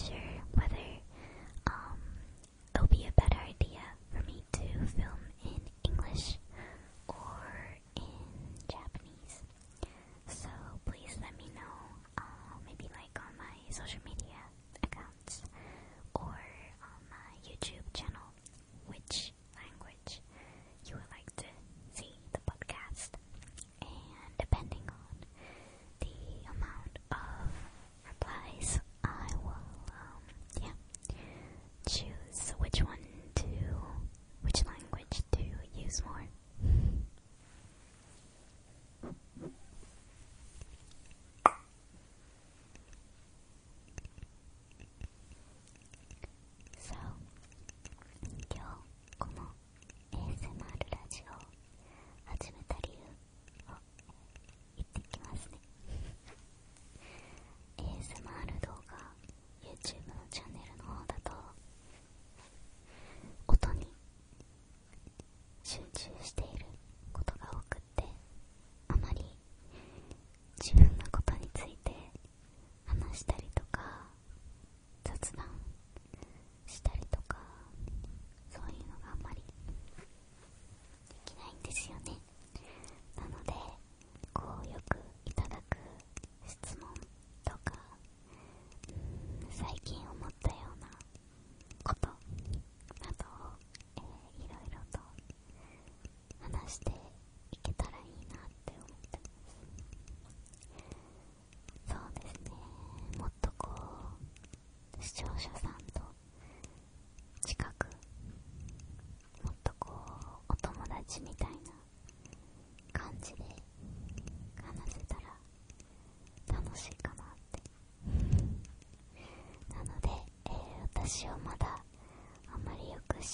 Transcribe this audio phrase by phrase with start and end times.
[0.00, 0.25] this.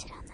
[0.02, 0.31] 知らない。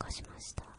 [0.00, 0.69] かしました。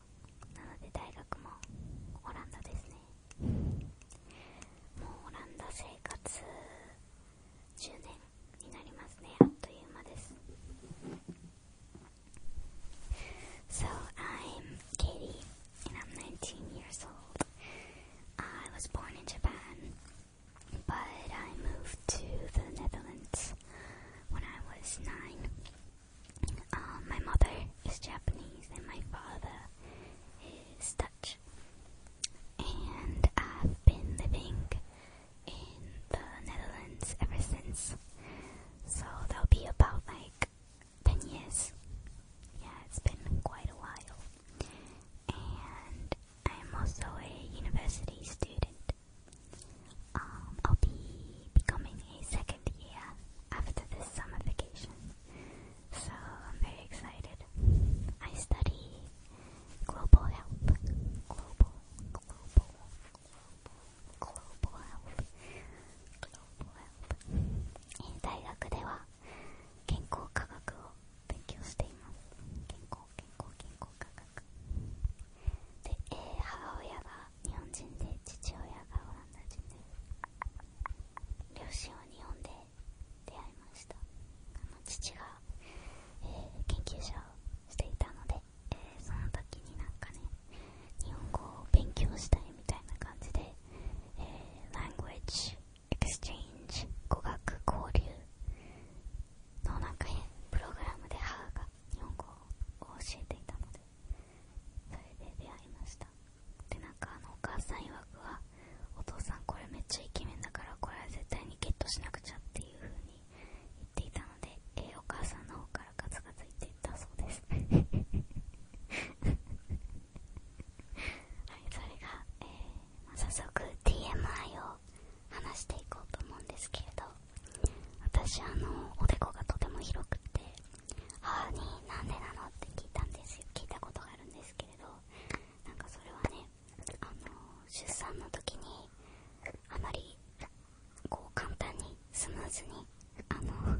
[142.51, 142.85] ずに
[143.29, 143.79] あの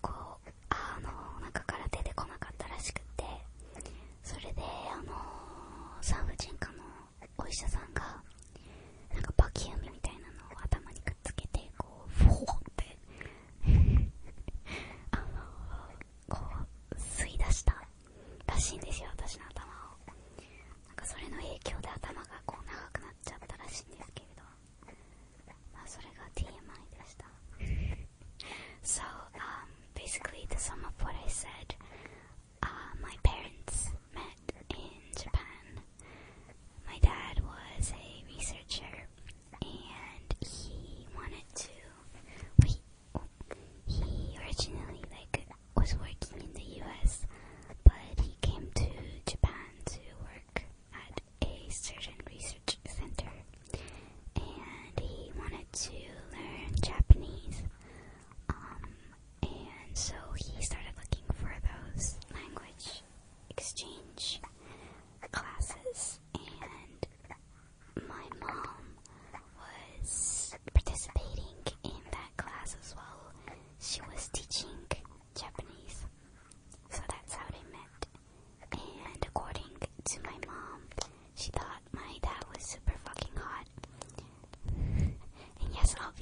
[0.00, 0.12] こ
[0.46, 1.08] うあの
[1.38, 3.24] お腹から出てこなかったらしくて
[4.22, 5.12] それであの
[6.00, 6.82] 産婦人科の
[7.38, 8.02] お医者さんが
[9.12, 12.96] なんかバキュームみたいなのを頭にくっつけてこうフォーって
[15.12, 15.24] あの
[16.28, 16.40] こ
[16.92, 17.74] う吸い出した
[18.46, 19.70] らしいんですよ私の頭を。
[20.86, 24.42] なんかそれの影響で頭がこう長くなっちゃったらしいんですけれど。
[25.74, 26.29] まあそれが
[28.90, 29.02] So,
[29.36, 31.76] um, basically the sum of what I said.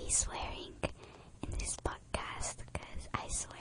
[0.09, 0.75] swearing
[1.43, 3.59] in this podcast because I swear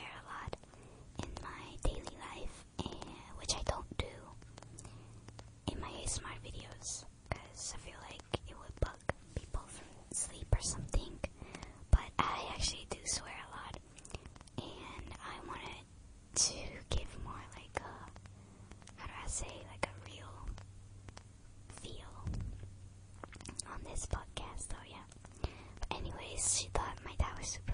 [26.38, 27.74] she thought my dad was super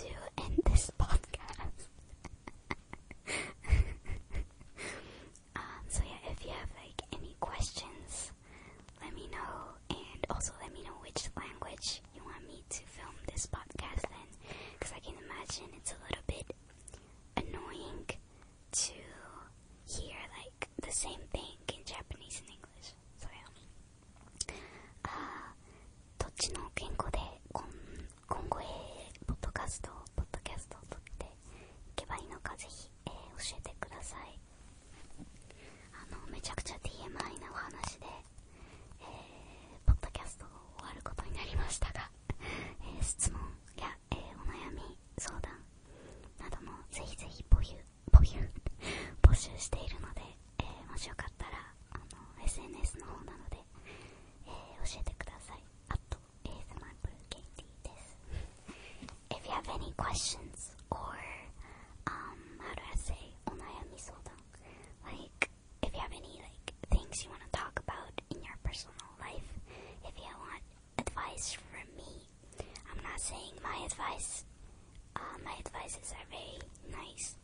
[0.00, 0.39] to
[60.20, 61.16] questions or
[62.06, 64.40] um how do I say onayamitsudan?
[65.06, 65.48] Like
[65.82, 69.48] if you have any like things you want to talk about in your personal life,
[70.04, 70.62] if you want
[70.98, 72.12] advice from me,
[72.90, 74.44] I'm not saying my advice.
[75.16, 76.60] Uh, my advices are very
[76.92, 77.36] nice